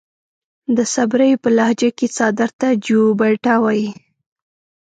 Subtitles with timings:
[0.75, 3.89] د صبريو پۀ لهجه کې څادر ته جوبټه وايي.